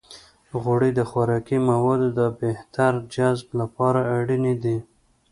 غوړې 0.61 0.91
د 0.95 0.99
خوراکي 1.09 1.57
موادو 1.69 2.07
د 2.19 2.21
بهتر 2.41 2.93
جذب 3.13 3.47
لپاره 3.59 3.99
اړینې 4.17 4.55
دي. 4.63 4.77